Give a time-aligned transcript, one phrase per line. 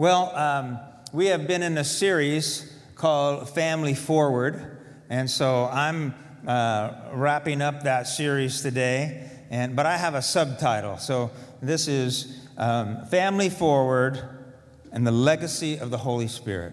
[0.00, 0.78] Well, um,
[1.12, 4.78] we have been in a series called Family Forward,
[5.10, 6.14] and so I'm
[6.46, 9.28] uh, wrapping up that series today.
[9.50, 14.26] And but I have a subtitle, so this is um, Family Forward
[14.90, 16.72] and the Legacy of the Holy Spirit.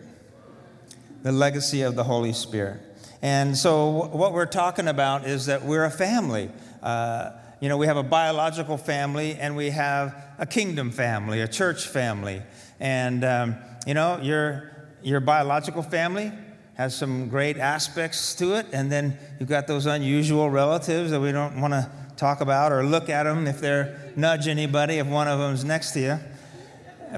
[1.23, 2.80] The legacy of the Holy Spirit.
[3.21, 6.50] And so, what we're talking about is that we're a family.
[6.82, 11.47] Uh, you know, we have a biological family and we have a kingdom family, a
[11.47, 12.41] church family.
[12.79, 14.71] And, um, you know, your,
[15.02, 16.31] your biological family
[16.75, 18.67] has some great aspects to it.
[18.71, 22.84] And then you've got those unusual relatives that we don't want to talk about or
[22.84, 26.20] look at them if they're nudge anybody if one of them's next to you.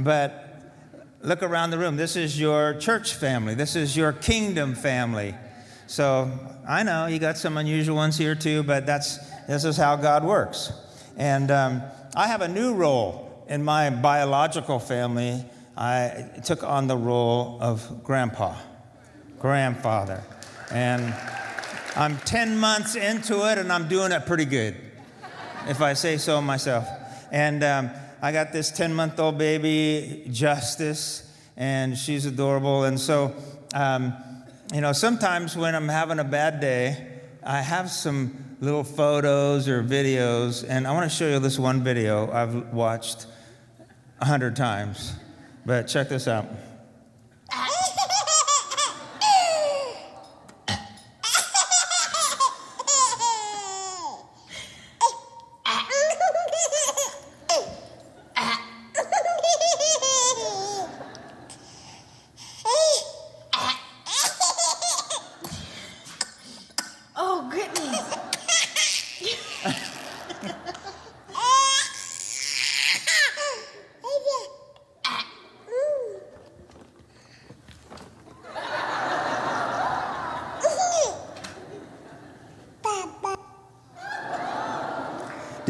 [0.02, 0.46] But
[1.22, 1.98] look around the room.
[1.98, 5.36] This is your church family, this is your kingdom family.
[5.88, 6.32] So
[6.68, 9.18] I know you got some unusual ones here too, but that's,
[9.50, 10.72] this is how God works.
[11.18, 11.82] And um,
[12.16, 15.44] I have a new role in my biological family.
[15.76, 18.56] I took on the role of grandpa,
[19.40, 20.24] grandfather.
[20.72, 21.16] And
[21.96, 24.76] I'm 10 months into it and I'm doing it pretty good,
[25.68, 26.88] if I say so myself.
[27.32, 27.90] And um,
[28.22, 31.28] I got this 10 month old baby, Justice,
[31.58, 32.84] and she's adorable.
[32.84, 33.34] And so,
[33.74, 34.14] um,
[34.72, 39.84] you know, sometimes when I'm having a bad day, I have some little photos or
[39.84, 43.26] videos, and I want to show you this one video I've watched
[44.20, 45.14] a hundred times.
[45.66, 46.46] But check this out.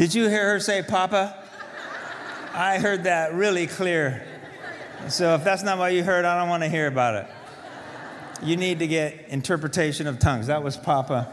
[0.00, 1.36] Did you hear her say Papa?
[2.54, 4.26] I heard that really clear.
[5.10, 7.26] So if that's not what you heard, I don't want to hear about it.
[8.42, 10.46] You need to get interpretation of tongues.
[10.46, 11.30] That was Papa.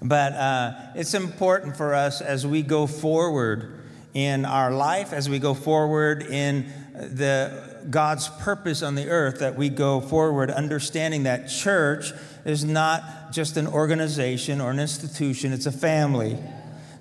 [0.00, 3.80] But uh, it's important for us as we go forward
[4.14, 9.56] in our life, as we go forward in the God's purpose on the earth, that
[9.56, 12.12] we go forward understanding that church
[12.44, 16.38] is not just an organization or an institution, it's a family.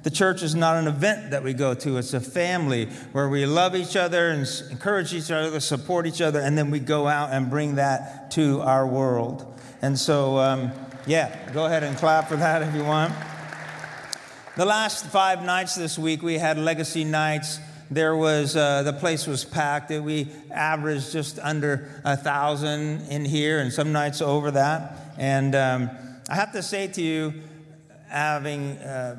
[0.04, 3.46] The church is not an event that we go to, it's a family where we
[3.46, 7.32] love each other and encourage each other, support each other, and then we go out
[7.32, 9.46] and bring that to our world.
[9.82, 10.72] And so, um,
[11.06, 13.14] yeah, go ahead and clap for that if you want.
[14.58, 17.60] The last five nights this week, we had legacy nights.
[17.92, 19.92] There was uh, the place was packed.
[19.92, 25.14] We averaged just under a thousand in here, and some nights over that.
[25.18, 25.90] And um,
[26.30, 27.34] I have to say to you,
[28.08, 29.18] having uh,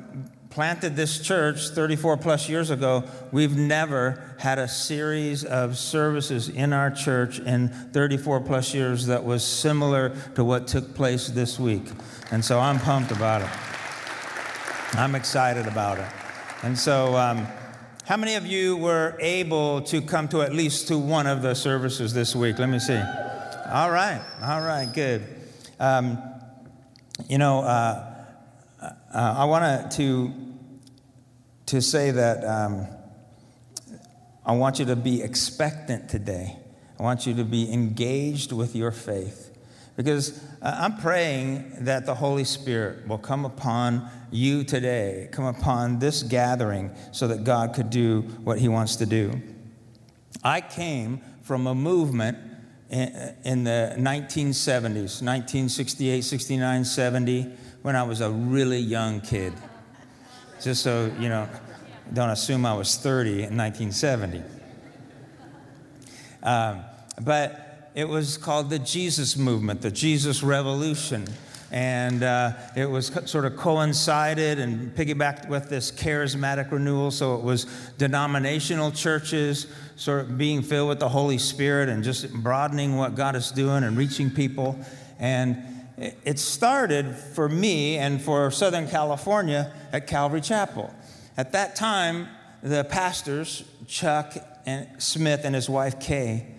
[0.49, 6.73] planted this church 34 plus years ago, we've never had a series of services in
[6.73, 11.85] our church in 34 plus years that was similar to what took place this week.
[12.31, 13.49] And so I'm pumped about it.
[14.95, 16.07] I'm excited about it.
[16.63, 17.47] And so, um,
[18.05, 21.53] how many of you were able to come to at least to one of the
[21.53, 22.59] services this week?
[22.59, 23.01] Let me see.
[23.71, 25.25] All right, all right, good.
[25.79, 26.21] Um,
[27.29, 28.13] you know, uh,
[28.81, 30.33] uh, I want to
[31.67, 32.87] to say that um,
[34.45, 36.57] I want you to be expectant today.
[36.99, 39.42] I want you to be engaged with your faith.
[39.95, 45.99] Because uh, I'm praying that the Holy Spirit will come upon you today, come upon
[45.99, 49.39] this gathering, so that God could do what He wants to do.
[50.43, 52.37] I came from a movement
[52.89, 57.43] in, in the 1970s, 1968, 69, 70,
[57.83, 59.53] when I was a really young kid.
[60.61, 61.47] Just so you know,
[62.13, 64.41] don't assume I was 30 in 1970.
[66.41, 66.83] Um,
[67.21, 67.62] but
[67.95, 71.27] it was called the Jesus Movement, the Jesus Revolution.
[71.71, 77.09] And uh, it was co- sort of coincided and piggybacked with this charismatic renewal.
[77.09, 77.65] So it was
[77.97, 83.35] denominational churches sort of being filled with the Holy Spirit and just broadening what God
[83.35, 84.79] is doing and reaching people.
[85.17, 85.57] And
[85.97, 90.93] it it started for me and for Southern California at Calvary Chapel.
[91.37, 92.27] At that time,
[92.61, 94.35] the pastors, Chuck
[94.65, 96.52] and Smith and his wife Kay,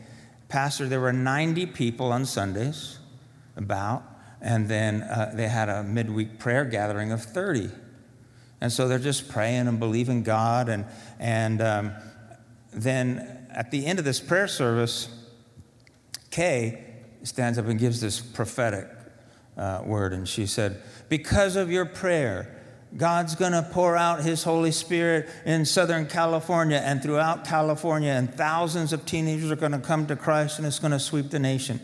[0.55, 3.01] pastor, there were 90 people on Sundays,
[3.57, 4.05] about,
[4.41, 7.71] and then uh, they had a midweek prayer gathering of 30.
[8.61, 10.69] And so they're just praying and believing God.
[10.69, 10.85] And,
[11.19, 11.93] and um,
[12.73, 15.09] then at the end of this prayer service,
[16.31, 16.85] Kay
[17.25, 18.87] stands up and gives this prophetic
[19.57, 20.13] uh, word.
[20.13, 22.54] And she said, Because of your prayer,
[22.97, 28.33] God's going to pour out His Holy Spirit in Southern California and throughout California, and
[28.33, 31.39] thousands of teenagers are going to come to Christ, and it's going to sweep the
[31.39, 31.81] nation.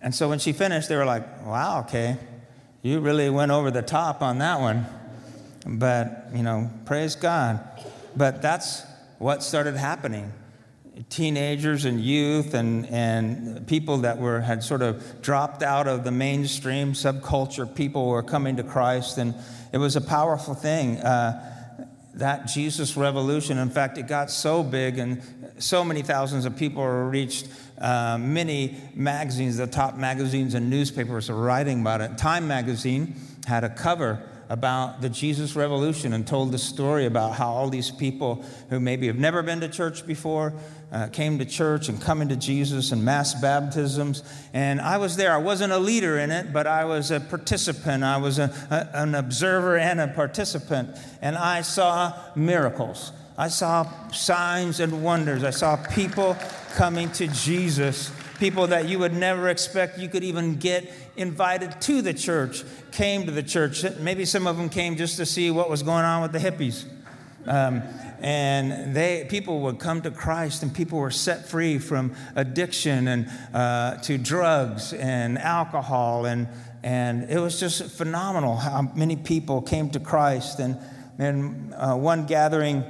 [0.00, 2.16] And so when she finished, they were like, wow, okay,
[2.82, 4.86] you really went over the top on that one.
[5.64, 7.60] But, you know, praise God.
[8.16, 8.84] But that's
[9.18, 10.32] what started happening
[11.08, 16.10] teenagers and youth and, and people that were had sort of dropped out of the
[16.10, 19.34] mainstream subculture people were coming to christ and
[19.72, 21.48] it was a powerful thing uh,
[22.14, 23.56] that jesus revolution.
[23.58, 25.22] In fact it got so big and
[25.58, 27.48] so many thousands of people were reached
[27.80, 32.18] uh, many magazines the top magazines and newspapers are writing about it.
[32.18, 33.14] Time magazine
[33.46, 34.22] had a cover
[34.52, 39.06] about the Jesus Revolution and told the story about how all these people who maybe
[39.06, 40.52] have never been to church before
[40.92, 44.22] uh, came to church and coming to Jesus and mass baptisms.
[44.52, 45.32] And I was there.
[45.32, 48.04] I wasn't a leader in it, but I was a participant.
[48.04, 50.98] I was a, a, an observer and a participant.
[51.22, 53.12] And I saw miracles.
[53.38, 55.44] I saw signs and wonders.
[55.44, 56.36] I saw people
[56.74, 58.12] coming to Jesus
[58.42, 63.26] people that you would never expect you could even get invited to the church came
[63.26, 63.84] to the church.
[63.98, 66.84] Maybe some of them came just to see what was going on with the hippies.
[67.46, 67.82] Um,
[68.20, 73.28] and they people would come to Christ, and people were set free from addiction and
[73.52, 76.46] uh, to drugs and alcohol, and
[76.84, 80.60] and it was just phenomenal how many people came to Christ.
[80.60, 80.78] And
[81.18, 82.84] in uh, one gathering,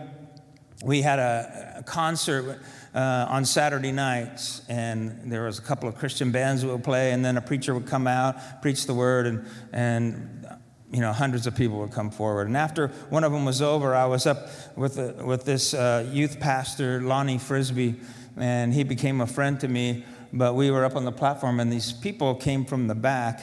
[0.85, 2.61] we had a, concert
[2.95, 7.13] uh, on Saturday nights, and there was a couple of Christian bands that would play,
[7.13, 10.47] and then a preacher would come out, preach the word, and and
[10.93, 12.47] you know hundreds of people would come forward.
[12.47, 16.09] And after one of them was over, I was up with a, with this uh,
[16.11, 17.97] youth pastor, Lonnie Frisbee,
[18.37, 20.05] and he became a friend to me.
[20.35, 23.43] But we were up on the platform, and these people came from the back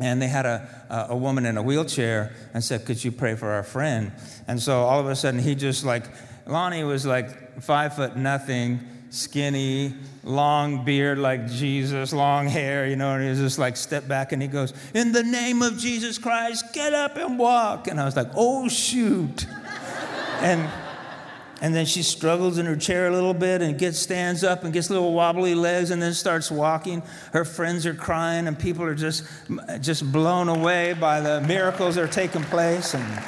[0.00, 3.50] and they had a, a woman in a wheelchair and said, Could you pray for
[3.50, 4.12] our friend?
[4.46, 6.04] And so all of a sudden, he just like
[6.46, 13.14] Lonnie was like five foot nothing, skinny, long beard like Jesus, long hair, you know,
[13.14, 16.18] and he was just like step back and he goes, In the name of Jesus
[16.18, 17.88] Christ, get up and walk.
[17.88, 19.46] And I was like, Oh, shoot.
[20.40, 20.70] and
[21.62, 24.74] and then she struggles in her chair a little bit and gets stands up and
[24.74, 27.02] gets little wobbly legs and then starts walking.
[27.32, 29.24] Her friends are crying and people are just
[29.80, 33.22] just blown away by the miracles that are taking place and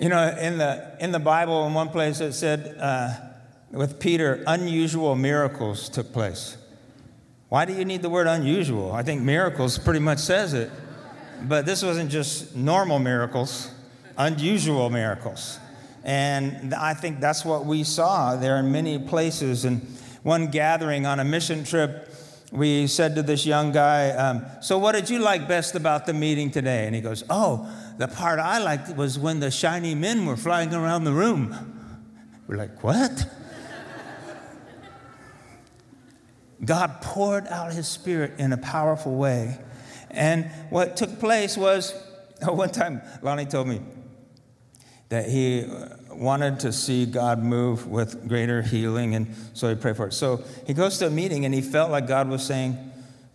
[0.00, 3.14] you know, in the, in the Bible, in one place it said uh,
[3.70, 6.56] with Peter, unusual miracles took place.
[7.48, 8.92] Why do you need the word unusual?
[8.92, 10.70] I think miracles pretty much says it.
[11.42, 13.70] But this wasn't just normal miracles,
[14.16, 15.58] unusual miracles.
[16.04, 19.64] And I think that's what we saw there in many places.
[19.64, 19.80] And
[20.22, 22.12] one gathering on a mission trip,
[22.50, 26.14] we said to this young guy, um, So, what did you like best about the
[26.14, 26.86] meeting today?
[26.86, 27.68] And he goes, Oh,
[27.98, 31.78] the part I liked was when the shiny men were flying around the room.
[32.46, 33.26] We're like, what?
[36.64, 39.58] God poured out his spirit in a powerful way.
[40.10, 41.92] And what took place was,
[42.42, 43.80] one time, Lonnie told me
[45.08, 45.66] that he
[46.18, 50.12] wanted to see God move with greater healing, and so he prayed for it.
[50.12, 52.76] So he goes to a meeting and he felt like God was saying,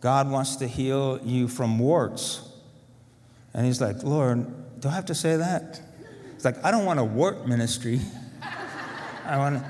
[0.01, 2.41] God wants to heal you from warts.
[3.53, 5.81] And he's like, Lord, do I have to say that?
[6.35, 8.01] It's like, I don't want a wart ministry.
[9.25, 9.63] I want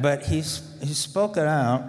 [0.00, 1.84] but he, he spoke it out,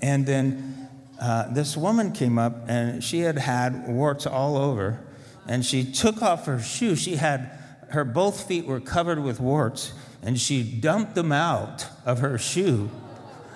[0.00, 0.88] and then
[1.20, 5.00] uh, this woman came up, and she had had warts all over,
[5.46, 6.96] and she took off her shoe.
[6.96, 7.50] She had,
[7.92, 12.90] her both feet were covered with warts, and she dumped them out of her shoe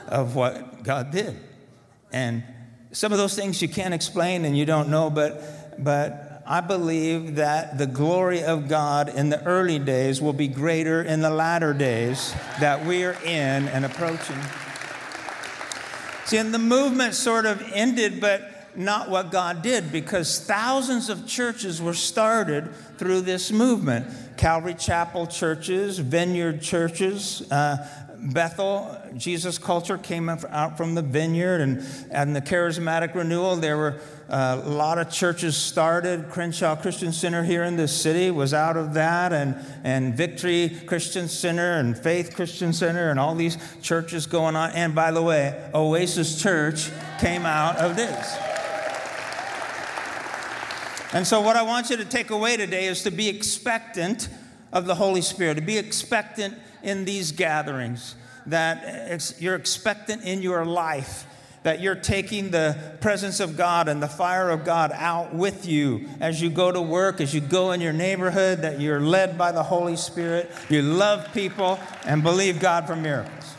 [0.08, 1.36] of what God did.
[2.12, 2.44] And
[2.92, 7.36] some of those things you can't explain and you don't know, but, but I believe
[7.36, 11.74] that the glory of God in the early days will be greater in the latter
[11.74, 14.38] days that we are in and approaching.
[16.24, 21.26] See, and the movement sort of ended, but not what God did, because thousands of
[21.26, 24.06] churches were started through this movement.
[24.37, 27.76] Calvary Chapel churches, vineyard churches, uh,
[28.18, 33.56] Bethel, Jesus culture came out from the vineyard, and, and the charismatic renewal.
[33.56, 36.30] There were uh, a lot of churches started.
[36.30, 41.28] Crenshaw Christian Center here in this city was out of that, and, and Victory Christian
[41.28, 44.71] Center, and Faith Christian Center, and all these churches going on.
[44.73, 46.90] And by the way, Oasis Church
[47.21, 48.55] came out of this.
[51.12, 54.28] And so, what I want you to take away today is to be expectant
[54.72, 60.64] of the Holy Spirit, to be expectant in these gatherings, that you're expectant in your
[60.64, 61.26] life
[61.66, 66.06] that you're taking the presence of God and the fire of God out with you
[66.20, 69.50] as you go to work, as you go in your neighborhood, that you're led by
[69.50, 73.56] the Holy Spirit, you love people, and believe God for miracles.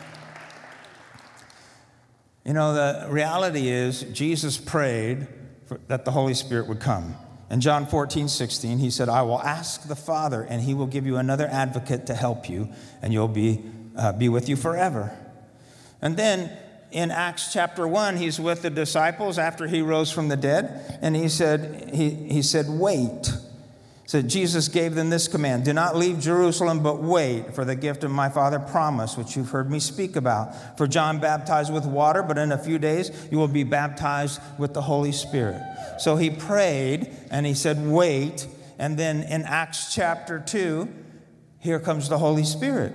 [2.46, 5.26] You know, the reality is, Jesus prayed
[5.66, 7.14] for, that the Holy Spirit would come.
[7.50, 11.06] In John 14, 16, he said, I will ask the Father, and he will give
[11.06, 12.68] you another advocate to help you,
[13.00, 13.62] and you'll be,
[13.96, 15.16] uh, be with you forever.
[16.02, 16.50] And then
[16.90, 21.16] in Acts chapter 1, he's with the disciples after he rose from the dead, and
[21.16, 23.30] he said, he, he said, Wait.
[24.08, 28.04] So Jesus gave them this command Do not leave Jerusalem, but wait for the gift
[28.04, 30.78] of my Father promise, which you've heard me speak about.
[30.78, 34.72] For John baptized with water, but in a few days you will be baptized with
[34.72, 35.60] the Holy Spirit.
[35.98, 38.46] So he prayed and he said, Wait.
[38.78, 40.88] And then in Acts chapter 2,
[41.58, 42.94] here comes the Holy Spirit.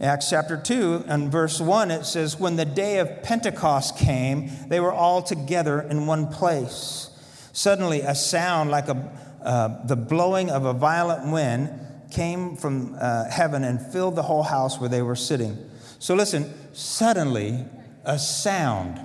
[0.00, 4.80] Acts chapter 2 and verse 1, it says, When the day of Pentecost came, they
[4.80, 7.10] were all together in one place.
[7.52, 9.10] Suddenly, a sound like a,
[9.46, 11.70] uh, the blowing of a violent wind
[12.10, 15.56] came from uh, heaven and filled the whole house where they were sitting.
[15.98, 17.64] So, listen, suddenly,
[18.04, 19.00] a sound.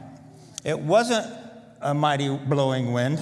[0.63, 1.31] It wasn't
[1.79, 3.19] a mighty blowing wind.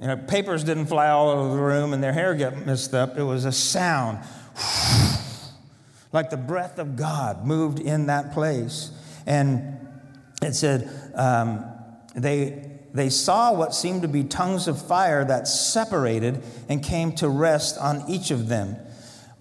[0.00, 3.18] You know, papers didn't fly all over the room and their hair got messed up.
[3.18, 4.18] It was a sound
[6.12, 8.90] like the breath of God moved in that place.
[9.26, 9.78] And
[10.42, 11.64] it said, um,
[12.14, 17.28] they, they saw what seemed to be tongues of fire that separated and came to
[17.28, 18.76] rest on each of them.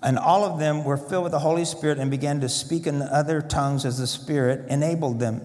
[0.01, 3.01] And all of them were filled with the Holy Spirit and began to speak in
[3.01, 5.41] other tongues as the Spirit enabled them.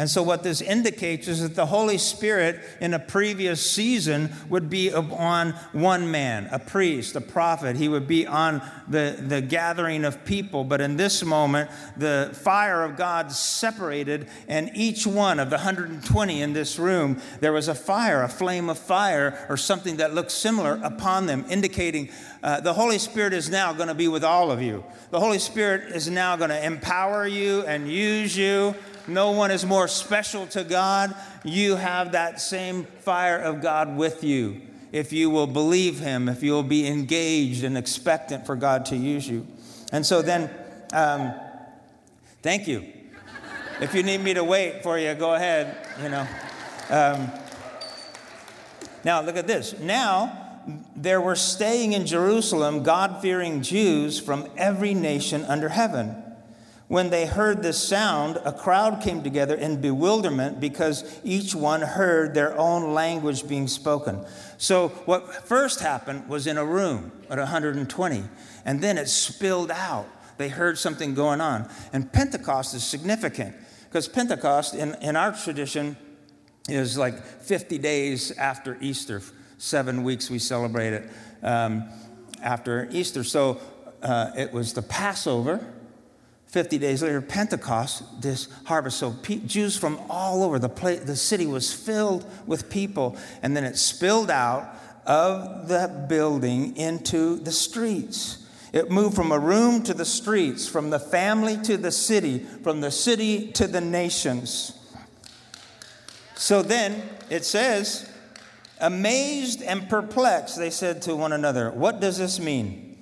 [0.00, 4.70] And so, what this indicates is that the Holy Spirit in a previous season would
[4.70, 7.76] be on one man, a priest, a prophet.
[7.76, 10.64] He would be on the, the gathering of people.
[10.64, 16.40] But in this moment, the fire of God separated, and each one of the 120
[16.40, 20.32] in this room, there was a fire, a flame of fire, or something that looked
[20.32, 22.08] similar upon them, indicating
[22.42, 24.82] uh, the Holy Spirit is now going to be with all of you.
[25.10, 28.74] The Holy Spirit is now going to empower you and use you.
[29.06, 31.14] No one is more special to God.
[31.44, 34.60] You have that same fire of God with you.
[34.92, 38.96] If you will believe Him, if you will be engaged and expectant for God to
[38.96, 39.46] use you.
[39.92, 40.50] And so then,
[40.92, 41.32] um,
[42.42, 42.86] thank you.
[43.80, 46.26] If you need me to wait for you, go ahead, you know.
[46.90, 47.30] Um,
[49.04, 49.78] now, look at this.
[49.78, 50.40] Now,
[50.94, 56.22] there were staying in Jerusalem God fearing Jews from every nation under heaven.
[56.90, 62.34] When they heard this sound, a crowd came together in bewilderment because each one heard
[62.34, 64.26] their own language being spoken.
[64.58, 68.24] So, what first happened was in a room at 120,
[68.64, 70.08] and then it spilled out.
[70.36, 71.70] They heard something going on.
[71.92, 73.54] And Pentecost is significant
[73.84, 75.96] because Pentecost, in, in our tradition,
[76.68, 79.22] is like 50 days after Easter.
[79.58, 81.10] Seven weeks we celebrate it
[81.44, 81.84] um,
[82.42, 83.22] after Easter.
[83.22, 83.60] So,
[84.02, 85.64] uh, it was the Passover
[86.50, 88.98] 50 days later, Pentecost, this harvest.
[88.98, 89.14] So
[89.46, 93.76] Jews from all over the place, the city was filled with people, and then it
[93.76, 94.76] spilled out
[95.06, 98.48] of the building into the streets.
[98.72, 102.80] It moved from a room to the streets, from the family to the city, from
[102.80, 104.76] the city to the nations.
[106.34, 108.10] So then it says,
[108.80, 112.98] amazed and perplexed, they said to one another, What does this mean?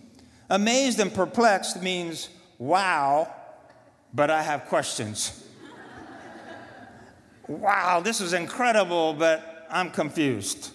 [0.50, 2.28] Amazed and perplexed means,
[2.58, 3.32] Wow,
[4.12, 5.44] but I have questions.
[7.46, 10.70] wow, this is incredible, but I'm confused,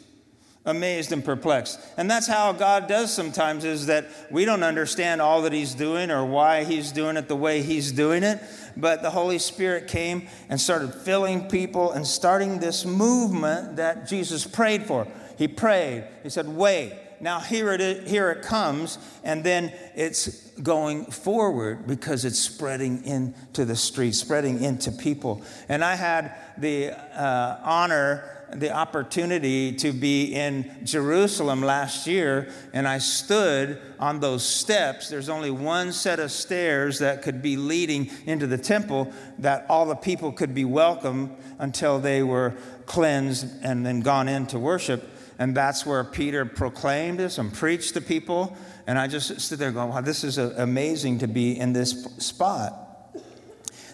[0.65, 1.79] amazed, and perplexed.
[1.97, 6.11] And that's how God does sometimes is that we don't understand all that He's doing
[6.11, 8.41] or why He's doing it the way He's doing it.
[8.75, 14.45] But the Holy Spirit came and started filling people and starting this movement that Jesus
[14.47, 15.07] prayed for.
[15.37, 20.49] He prayed, He said, Wait now here it, is, here it comes, and then it's
[20.61, 25.41] going forward because it's spreading into the streets, spreading into people.
[25.69, 32.87] And I had the uh, honor, the opportunity to be in Jerusalem last year, and
[32.87, 35.09] I stood on those steps.
[35.09, 39.85] There's only one set of stairs that could be leading into the temple that all
[39.85, 42.53] the people could be welcome until they were
[42.85, 45.09] cleansed and then gone in to worship.
[45.39, 48.55] And that's where Peter proclaimed this and preached to people.
[48.85, 52.79] And I just stood there going, wow, this is amazing to be in this spot.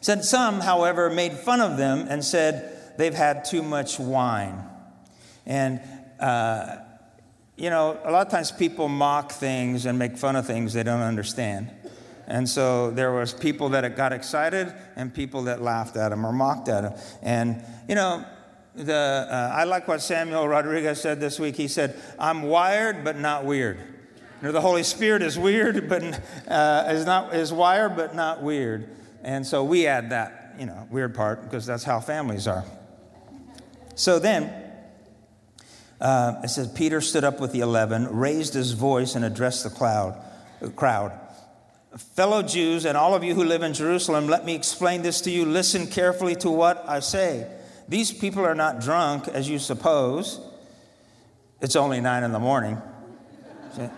[0.01, 4.63] Said some, however, made fun of them and said they've had too much wine.
[5.45, 5.81] And,
[6.19, 6.77] uh,
[7.57, 10.83] you know, a lot of times people mock things and make fun of things they
[10.83, 11.71] don't understand.
[12.27, 16.31] And so there was people that got excited and people that laughed at him or
[16.31, 16.93] mocked at him.
[17.23, 18.23] And, you know,
[18.85, 21.55] the, uh, I like what Samuel Rodriguez said this week.
[21.55, 23.77] He said, I'm wired but not weird.
[23.77, 26.01] You know, the Holy Spirit is weird, but
[26.47, 28.89] uh, is not is wired, but not weird.
[29.21, 32.63] And so we add that, you know, weird part because that's how families are.
[33.95, 34.53] So then,
[35.99, 39.69] uh, it says Peter stood up with the eleven, raised his voice, and addressed the
[39.69, 40.15] cloud,
[40.61, 41.11] the crowd.
[41.97, 45.31] Fellow Jews and all of you who live in Jerusalem, let me explain this to
[45.31, 45.43] you.
[45.43, 47.45] Listen carefully to what I say.
[47.89, 50.39] These people are not drunk, as you suppose.
[51.59, 52.79] It's only nine in the morning.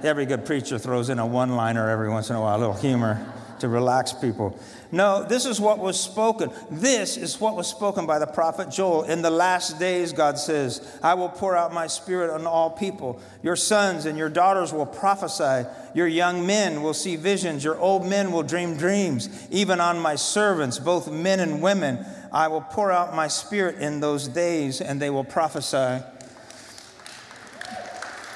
[0.02, 2.74] Every good preacher throws in a one liner every once in a while, a little
[2.74, 4.58] humor to relax people.
[4.92, 6.52] No, this is what was spoken.
[6.70, 9.04] This is what was spoken by the prophet Joel.
[9.04, 13.22] In the last days, God says, I will pour out my spirit on all people.
[13.44, 15.68] Your sons and your daughters will prophesy.
[15.94, 17.64] Your young men will see visions.
[17.64, 19.30] Your old men will dream dreams.
[19.52, 24.00] Even on my servants, both men and women, I will pour out my spirit in
[24.00, 26.04] those days, and they will prophesy.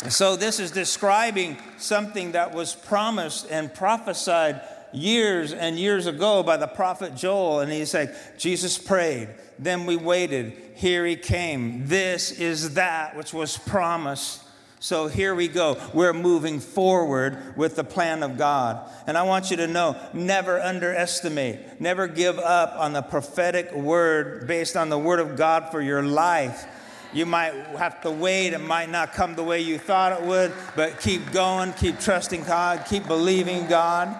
[0.09, 4.61] So, this is describing something that was promised and prophesied
[4.91, 7.61] years and years ago by the prophet Joel.
[7.61, 9.29] And he's like, Jesus prayed.
[9.57, 10.53] Then we waited.
[10.75, 11.87] Here he came.
[11.87, 14.44] This is that which was promised.
[14.85, 15.81] So here we go.
[15.95, 18.87] We're moving forward with the plan of God.
[19.07, 24.45] And I want you to know never underestimate, never give up on the prophetic word
[24.45, 26.67] based on the word of God for your life.
[27.13, 28.53] You might have to wait.
[28.53, 32.43] It might not come the way you thought it would, but keep going, keep trusting
[32.43, 34.15] God, keep believing God,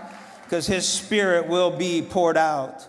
[0.46, 2.88] because His Spirit will be poured out.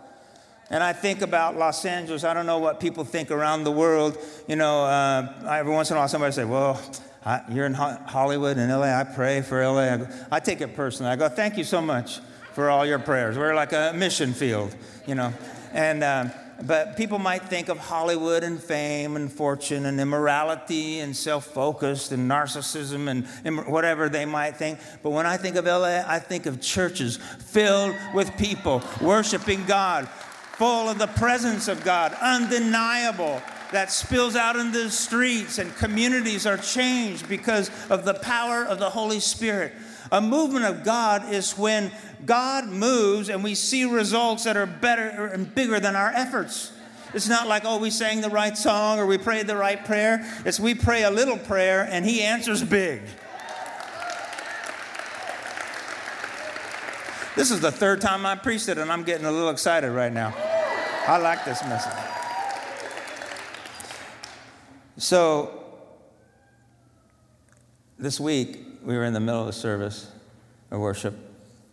[0.71, 2.25] And I think about Los Angeles.
[2.25, 4.17] I don't know what people think around the world.
[4.49, 6.81] You know, uh, every once in a while somebody say, well,
[7.27, 8.99] I, you're in Hollywood and LA.
[8.99, 9.81] I pray for LA.
[9.81, 11.11] I, go, I take it personally.
[11.11, 12.21] I go, thank you so much
[12.53, 13.37] for all your prayers.
[13.37, 14.75] We're like a mission field,
[15.07, 15.35] you know.
[15.73, 16.31] And um,
[16.63, 22.13] but people might think of Hollywood and fame and fortune and immorality and self focused
[22.13, 24.79] and narcissism and whatever they might think.
[25.03, 30.09] But when I think of LA, I think of churches filled with people worshiping God,
[30.09, 36.47] full of the presence of God, undeniable, that spills out into the streets, and communities
[36.47, 39.73] are changed because of the power of the Holy Spirit.
[40.13, 41.91] A movement of God is when
[42.25, 46.73] God moves and we see results that are better and bigger than our efforts.
[47.13, 50.25] It's not like, oh, we sang the right song or we prayed the right prayer.
[50.45, 53.03] It's we pray a little prayer and He answers big.
[57.37, 60.13] This is the third time I preached it, and I'm getting a little excited right
[60.13, 60.35] now.
[61.07, 62.16] I like this message.
[64.99, 65.63] So,
[67.99, 70.11] this week, we were in the middle of the service
[70.71, 71.15] of worship,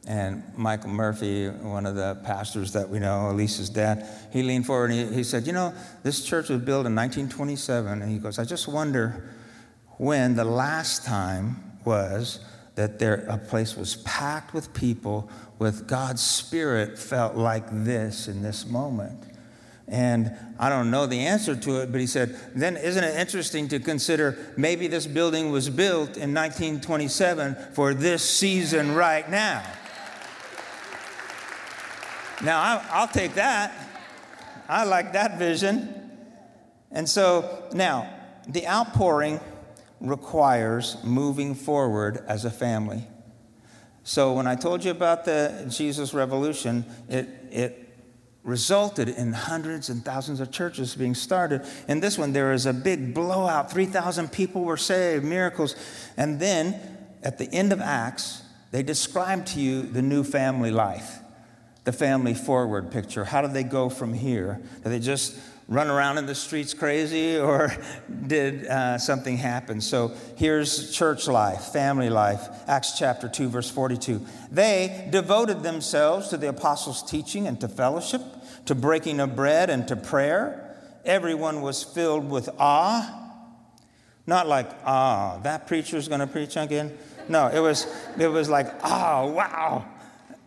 [0.05, 4.91] and Michael Murphy, one of the pastors that we know, Elisa's dad, he leaned forward
[4.91, 8.01] and he, he said, You know, this church was built in 1927.
[8.01, 9.29] And he goes, I just wonder
[9.97, 12.41] when the last time was
[12.75, 18.41] that there, a place was packed with people with God's Spirit felt like this in
[18.41, 19.23] this moment.
[19.93, 23.67] And I don't know the answer to it, but he said, then isn't it interesting
[23.67, 29.61] to consider maybe this building was built in 1927 for this season right now?
[32.41, 33.71] Now, I'll take that.
[34.67, 36.09] I like that vision.
[36.91, 38.11] And so now,
[38.47, 39.39] the outpouring
[40.01, 43.05] requires moving forward as a family.
[44.03, 47.82] So when I told you about the Jesus Revolution, it, it
[48.43, 51.65] resulted in hundreds and thousands of churches being started.
[51.87, 55.75] In this one, there was a big blowout 3,000 people were saved, miracles.
[56.17, 56.79] And then
[57.23, 61.19] at the end of Acts, they describe to you the new family life,
[61.85, 63.23] the family forward picture.
[63.23, 64.59] How do they go from here?
[64.83, 67.75] Did they just run around in the streets crazy or
[68.27, 69.81] did uh, something happen?
[69.81, 72.47] So here's church life, family life.
[72.67, 74.25] Acts chapter 2, verse 42.
[74.51, 78.21] They devoted themselves to the apostles' teaching and to fellowship,
[78.65, 80.75] to breaking of bread and to prayer.
[81.05, 83.19] Everyone was filled with awe.
[84.25, 86.97] Not like, ah, that preacher's going to preach again.
[87.27, 89.85] No, it was, it was like, oh, wow,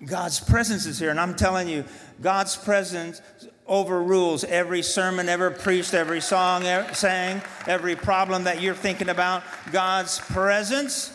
[0.04, 1.10] God's presence is here.
[1.10, 1.84] And I'm telling you,
[2.20, 3.20] God's presence
[3.68, 9.42] overrules every sermon ever preached, every song ever sang, every problem that you're thinking about.
[9.72, 11.12] God's presence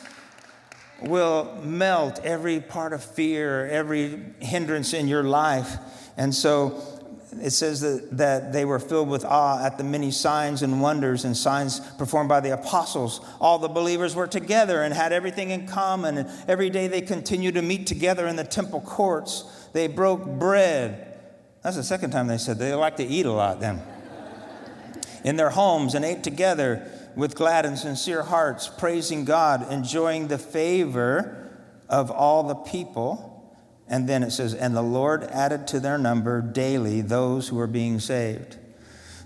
[1.02, 5.78] will melt every part of fear, every hindrance in your life.
[6.18, 7.02] And so
[7.42, 11.24] it says that, that they were filled with awe at the many signs and wonders
[11.24, 13.22] and signs performed by the apostles.
[13.40, 16.18] All the believers were together and had everything in common.
[16.18, 19.46] And every day they continued to meet together in the temple courts.
[19.74, 21.11] They broke bread.
[21.62, 23.82] That's the second time they said they like to eat a lot then.
[25.24, 30.38] in their homes and ate together with glad and sincere hearts, praising God, enjoying the
[30.38, 31.52] favor
[31.88, 33.28] of all the people.
[33.88, 37.68] And then it says, And the Lord added to their number daily those who were
[37.68, 38.58] being saved.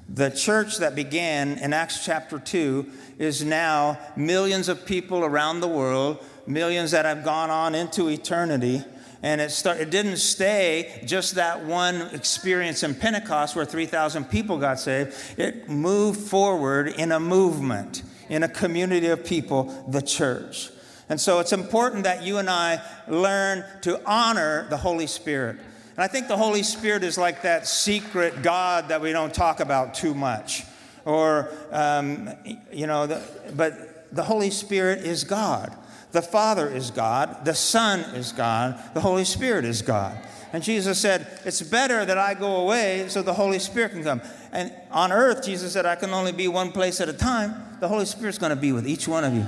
[0.10, 2.86] The church that began in Acts chapter 2
[3.18, 8.84] is now millions of people around the world, millions that have gone on into eternity.
[9.26, 14.60] And it, start, it didn't stay just that one experience in Pentecost where 3,000 people
[14.60, 15.16] got saved.
[15.36, 20.70] It moved forward in a movement, in a community of people, the church.
[21.10, 25.56] And so it's important that you and I learn to honor the Holy Spirit.
[25.56, 29.60] And I think the Holy Spirit is like that secret God that we don't talk
[29.60, 30.66] about too much.
[31.04, 32.30] Or, um,
[32.72, 33.24] you know, the,
[33.56, 35.76] but the Holy Spirit is God.
[36.16, 37.44] The Father is God.
[37.44, 38.80] The Son is God.
[38.94, 40.18] The Holy Spirit is God.
[40.54, 44.22] And Jesus said, It's better that I go away so the Holy Spirit can come.
[44.54, 47.78] And on earth, Jesus said, I can only be one place at a time.
[47.82, 49.46] The Holy Spirit's going to be with each one of you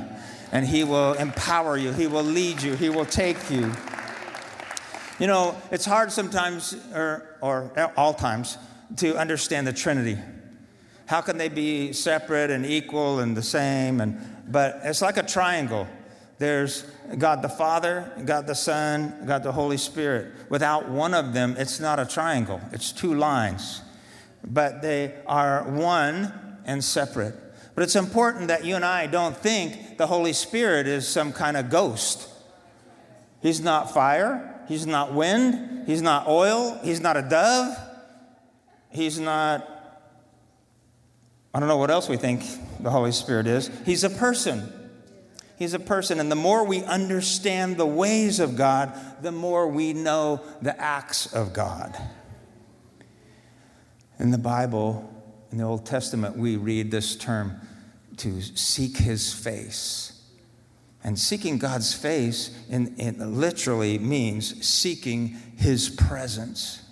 [0.52, 3.72] and He will empower you, He will lead you, He will take you.
[5.20, 8.58] You know, it's hard sometimes, or, or all times,
[8.98, 10.18] to understand the Trinity.
[11.06, 14.02] How can they be separate and equal and the same?
[14.02, 14.20] And,
[14.52, 15.88] but it's like a triangle.
[16.40, 16.84] There's
[17.18, 20.34] God the Father, God the Son, God the Holy Spirit.
[20.50, 23.82] Without one of them, it's not a triangle, it's two lines.
[24.46, 27.36] But they are one and separate.
[27.74, 31.58] But it's important that you and I don't think the Holy Spirit is some kind
[31.58, 32.30] of ghost.
[33.42, 37.76] He's not fire, He's not wind, He's not oil, He's not a dove,
[38.90, 39.68] He's not,
[41.54, 42.44] I don't know what else we think
[42.80, 43.72] the Holy Spirit is.
[43.86, 44.72] He's a person.
[45.58, 46.20] He's a person.
[46.20, 51.34] And the more we understand the ways of God, the more we know the acts
[51.34, 52.00] of God.
[54.20, 55.14] In the Bible,
[55.52, 57.60] in the Old Testament, we read this term
[58.18, 60.14] to seek his face.
[61.04, 66.84] And seeking God's face in, in literally means seeking his presence.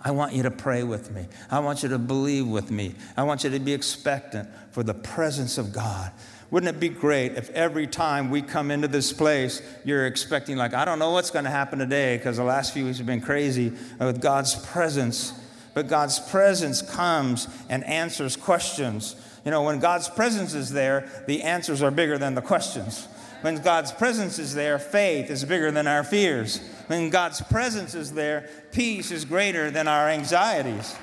[0.00, 1.26] I want you to pray with me.
[1.50, 2.94] I want you to believe with me.
[3.16, 6.12] I want you to be expectant for the presence of God.
[6.54, 10.72] Wouldn't it be great if every time we come into this place, you're expecting, like,
[10.72, 13.20] I don't know what's going to happen today because the last few weeks have been
[13.20, 15.32] crazy uh, with God's presence.
[15.74, 19.16] But God's presence comes and answers questions.
[19.44, 23.08] You know, when God's presence is there, the answers are bigger than the questions.
[23.40, 26.60] When God's presence is there, faith is bigger than our fears.
[26.86, 30.94] When God's presence is there, peace is greater than our anxieties.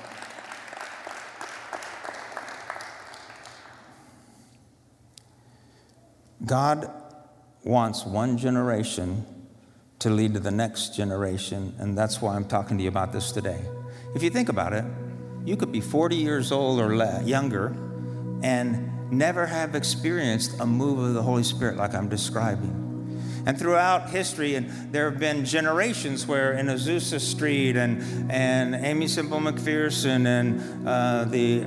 [6.44, 6.90] God
[7.64, 9.24] wants one generation
[10.00, 13.30] to lead to the next generation, and that's why I'm talking to you about this
[13.30, 13.60] today.
[14.14, 14.84] If you think about it,
[15.44, 17.74] you could be 40 years old or younger
[18.42, 22.78] and never have experienced a move of the Holy Spirit like I'm describing.
[23.46, 29.08] And throughout history, and there have been generations where in Azusa Street and, and Aimee
[29.08, 31.60] Semple McPherson and uh, the,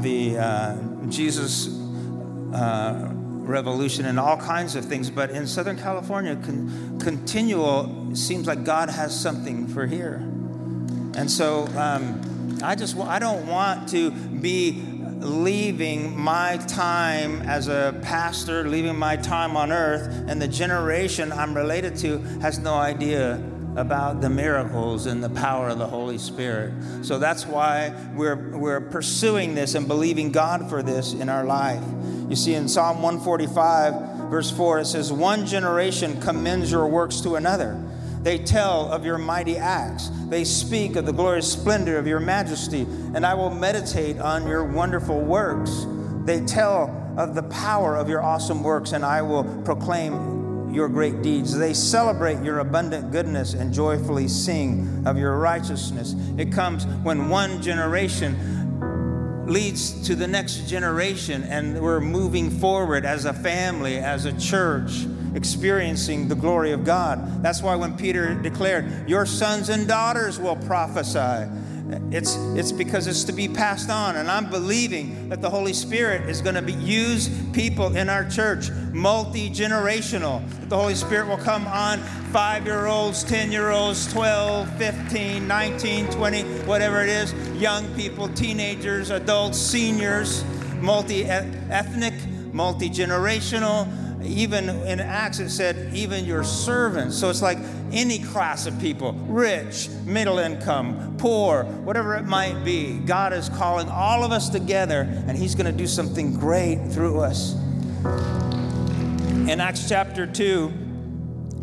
[0.00, 0.76] the uh,
[1.08, 1.68] Jesus
[2.54, 3.12] uh,
[3.48, 8.90] Revolution and all kinds of things, but in Southern California, con- continual seems like God
[8.90, 10.16] has something for here.
[11.16, 14.82] And so um, I just I don't want to be
[15.20, 21.54] leaving my time as a pastor, leaving my time on earth, and the generation I'm
[21.54, 23.42] related to has no idea
[23.78, 26.72] about the miracles and the power of the Holy Spirit.
[27.02, 31.82] So that's why we're, we're pursuing this and believing God for this in our life.
[32.28, 37.36] You see, in Psalm 145, verse 4, it says, One generation commends your works to
[37.36, 37.80] another.
[38.22, 40.10] They tell of your mighty acts.
[40.28, 42.82] They speak of the glorious splendor of your majesty,
[43.14, 45.86] and I will meditate on your wonderful works.
[46.24, 50.38] They tell of the power of your awesome works, and I will proclaim
[50.72, 51.56] your great deeds.
[51.56, 56.14] They celebrate your abundant goodness and joyfully sing of your righteousness.
[56.36, 63.24] It comes when one generation leads to the next generation, and we're moving forward as
[63.24, 67.42] a family, as a church experiencing the glory of God.
[67.42, 71.50] That's why when Peter declared, Your sons and daughters will prophesy,
[72.10, 74.16] it's, it's because it's to be passed on.
[74.16, 78.28] And I'm believing that the Holy Spirit is going to be, use people in our
[78.28, 80.42] church, multi generational.
[80.68, 82.00] The Holy Spirit will come on
[82.32, 88.28] five year olds, 10 year olds, 12, 15, 19, 20, whatever it is, young people,
[88.28, 90.44] teenagers, adults, seniors,
[90.80, 92.14] multi ethnic,
[92.52, 93.86] multi generational
[94.28, 97.16] even in Acts, it said, even your servants.
[97.16, 97.58] So it's like
[97.92, 102.98] any class of people rich, middle income, poor, whatever it might be.
[102.98, 107.20] God is calling all of us together, and He's going to do something great through
[107.20, 107.54] us.
[109.48, 110.72] In Acts chapter 2,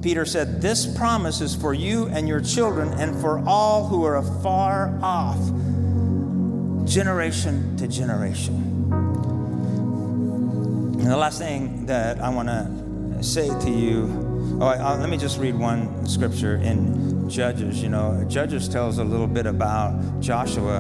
[0.02, 4.18] Peter said, This promise is for you and your children and for all who are
[4.18, 5.40] afar off,
[6.88, 8.75] generation to generation.
[10.98, 15.18] And the last thing that I want to say to you, oh, I, let me
[15.18, 17.84] just read one scripture in Judges.
[17.84, 20.80] You know, Judges tells a little bit about Joshua,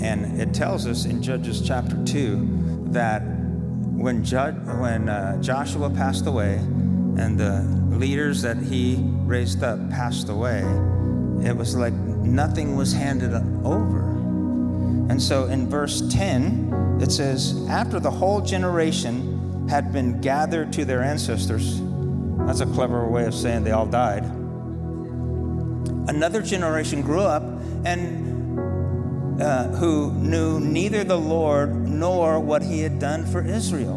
[0.00, 6.26] and it tells us in Judges chapter 2 that when, Jud, when uh, Joshua passed
[6.26, 7.62] away and the
[7.96, 10.60] leaders that he raised up passed away,
[11.44, 14.00] it was like nothing was handed over.
[15.08, 16.65] And so in verse 10,
[17.00, 21.80] it says, After the whole generation had been gathered to their ancestors.
[22.46, 24.24] That's a clever way of saying they all died.
[26.08, 27.42] Another generation grew up
[27.84, 33.96] and uh, who knew neither the Lord nor what he had done for Israel.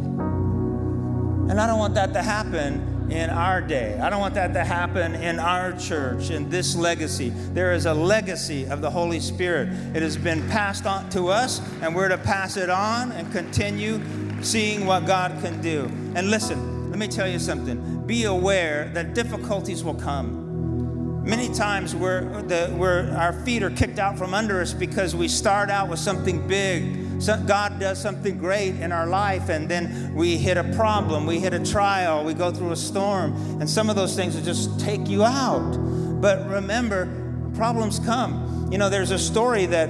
[1.50, 4.00] And I don't want that to happen in our day.
[4.00, 7.30] I don't want that to happen in our church, in this legacy.
[7.30, 9.70] There is a legacy of the Holy Spirit.
[9.96, 14.02] It has been passed on to us, and we're to pass it on and continue
[14.42, 15.86] seeing what God can do.
[16.16, 18.06] And listen, let me tell you something.
[18.06, 21.24] Be aware that difficulties will come.
[21.24, 25.28] Many times we're, the, we're, our feet are kicked out from under us because we
[25.28, 27.09] start out with something big.
[27.28, 31.54] God does something great in our life, and then we hit a problem, we hit
[31.54, 35.08] a trial, we go through a storm, and some of those things will just take
[35.08, 35.78] you out.
[36.22, 37.08] But remember,
[37.56, 38.70] problems come.
[38.72, 39.90] You know, there's a story that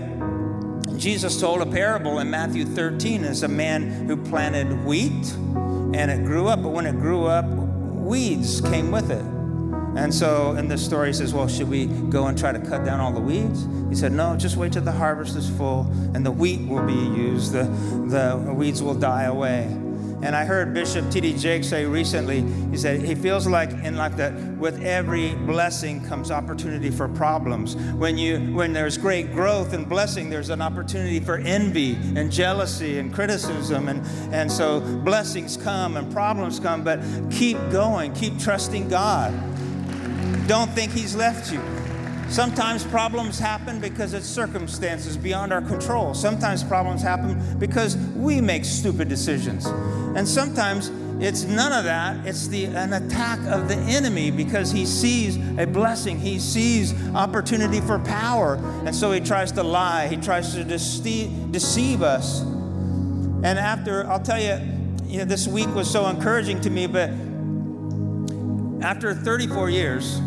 [0.97, 3.23] Jesus told a parable in Matthew 13.
[3.23, 5.33] It's a man who planted wheat
[5.93, 9.38] and it grew up, but when it grew up, weeds came with it.
[9.95, 12.86] And so in this story, he says, Well, should we go and try to cut
[12.86, 13.67] down all the weeds?
[13.89, 15.82] He said, No, just wait till the harvest is full
[16.13, 17.63] and the wheat will be used, the,
[18.08, 19.67] the weeds will die away.
[20.21, 21.38] And I heard Bishop T.D.
[21.38, 26.30] Jakes say recently, he said, he feels like in life that with every blessing comes
[26.30, 27.78] opportunity for problems.
[27.93, 32.99] When, you, when there's great growth and blessing, there's an opportunity for envy and jealousy
[32.99, 33.88] and criticism.
[33.88, 36.99] And, and so blessings come and problems come, but
[37.32, 39.32] keep going, keep trusting God.
[40.49, 41.62] Don't think He's left you.
[42.27, 46.15] Sometimes problems happen because it's circumstances beyond our control.
[46.15, 49.67] Sometimes problems happen because we make stupid decisions.
[49.67, 50.89] And sometimes
[51.23, 52.25] it's none of that.
[52.25, 56.19] It's the, an attack of the enemy because he sees a blessing.
[56.19, 58.55] He sees opportunity for power.
[58.88, 60.07] And so he tries to lie.
[60.07, 62.41] He tries to deceive, deceive us.
[62.41, 64.57] And after, I'll tell you,
[65.05, 67.12] you know, this week was so encouraging to me, but
[68.83, 70.19] after 34 years,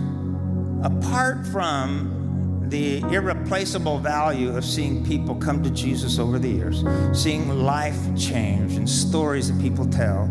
[0.83, 7.49] apart from the irreplaceable value of seeing people come to Jesus over the years, seeing
[7.65, 10.27] life change and stories that people tell,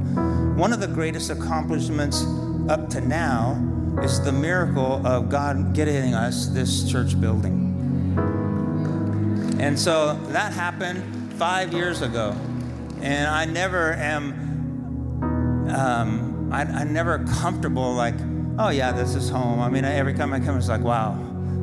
[0.56, 2.26] one of the greatest accomplishments
[2.68, 3.56] up to now
[4.02, 7.68] is the miracle of God getting us this church building.
[9.60, 12.36] And so that happened five years ago.
[13.02, 18.16] And I never am, um, I, I never comfortable like,
[18.64, 19.60] oh yeah, this is home.
[19.60, 21.18] I mean, every time I come, it's like, wow,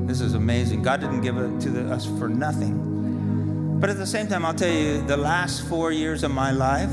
[0.06, 0.82] this is amazing.
[0.82, 3.78] God didn't give it to the, us for nothing.
[3.78, 6.90] But at the same time, I'll tell you, the last four years of my life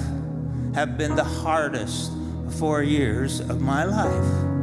[0.76, 2.12] have been the hardest
[2.60, 4.55] four years of my life.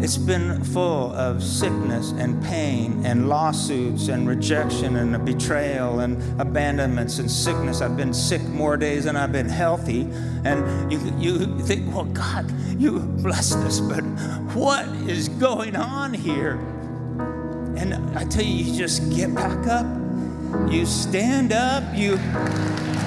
[0.00, 7.18] It's been full of sickness and pain and lawsuits and rejection and betrayal and abandonments
[7.18, 7.80] and sickness.
[7.80, 10.02] I've been sick more days than I've been healthy.
[10.44, 14.02] And you, you think, well, God, you blessed us, but
[14.54, 16.52] what is going on here?
[17.76, 19.86] And I tell you, you just get back up,
[20.70, 22.18] you stand up, you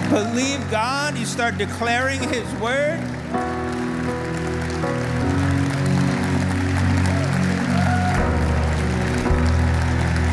[0.10, 3.00] believe God, you start declaring His word.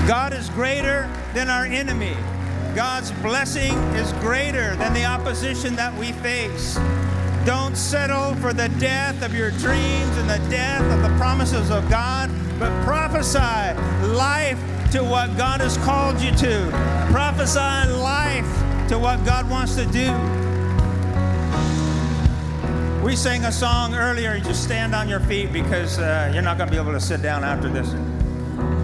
[0.09, 2.17] God is greater than our enemy.
[2.75, 6.77] God's blessing is greater than the opposition that we face.
[7.45, 11.87] Don't settle for the death of your dreams and the death of the promises of
[11.91, 13.39] God, but prophesy
[14.09, 14.59] life
[14.93, 16.71] to what God has called you to.
[17.13, 20.11] Prophesy life to what God wants to do.
[23.05, 24.37] We sang a song earlier.
[24.37, 27.01] You just stand on your feet because uh, you're not going to be able to
[27.01, 27.95] sit down after this.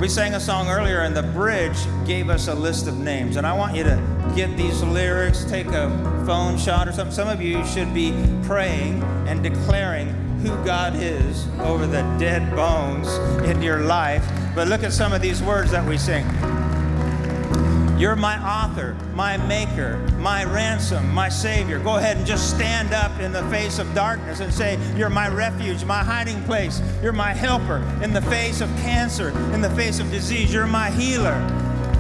[0.05, 3.37] We sang a song earlier, and the bridge gave us a list of names.
[3.37, 5.89] And I want you to get these lyrics, take a
[6.27, 7.15] phone shot or something.
[7.15, 8.13] Some of you should be
[8.43, 10.09] praying and declaring
[10.43, 13.09] who God is over the dead bones
[13.49, 14.29] in your life.
[14.55, 16.27] But look at some of these words that we sing.
[17.97, 21.79] You're my author, my maker, my ransom, my savior.
[21.79, 25.29] Go ahead and just stand up in the face of darkness and say, You're my
[25.29, 26.83] refuge, my hiding place.
[27.01, 30.53] You're my helper in the face of cancer, in the face of disease.
[30.53, 31.41] You're my healer.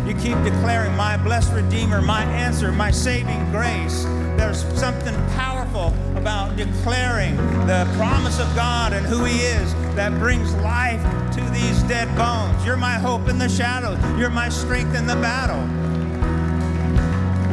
[0.05, 4.03] You keep declaring, My blessed Redeemer, my answer, my saving grace.
[4.37, 7.37] There's something powerful about declaring
[7.69, 11.01] the promise of God and who He is that brings life
[11.35, 12.67] to these dead bones.
[12.67, 13.99] You're my hope in the shadows.
[14.19, 15.84] You're my strength in the battle.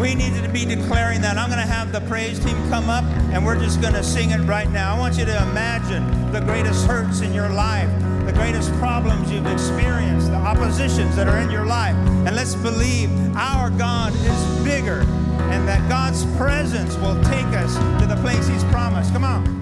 [0.02, 1.38] We needed to be declaring that.
[1.38, 4.32] I'm going to have the praise team come up and we're just going to sing
[4.32, 4.96] it right now.
[4.96, 7.88] I want you to imagine the greatest hurts in your life,
[8.26, 11.96] the greatest problems you've experienced, the oppositions that are in your life.
[12.26, 15.02] And let's believe our God is bigger
[15.52, 19.14] and that God's presence will take us to the place He's promised.
[19.14, 19.61] Come on.